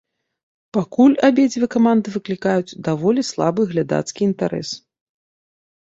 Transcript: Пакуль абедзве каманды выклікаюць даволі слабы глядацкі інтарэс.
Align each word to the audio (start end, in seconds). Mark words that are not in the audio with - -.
Пакуль 0.77 1.15
абедзве 1.27 1.69
каманды 1.77 2.07
выклікаюць 2.15 2.77
даволі 2.91 3.21
слабы 3.31 3.61
глядацкі 3.71 4.21
інтарэс. 4.33 4.69